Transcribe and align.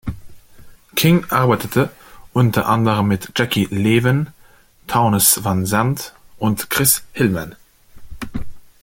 King 0.95 1.25
arbeitete 1.29 1.91
unter 2.33 2.67
anderem 2.67 3.07
mit 3.07 3.33
Jackie 3.37 3.65
Leven, 3.65 4.33
Townes 4.87 5.43
Van 5.43 5.63
Zandt 5.67 6.15
und 6.39 6.71
Chris 6.71 7.03
Hillman. 7.13 7.55